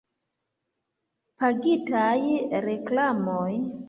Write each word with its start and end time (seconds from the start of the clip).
Pagitaj 1.43 2.17
reklamoj. 2.65 3.51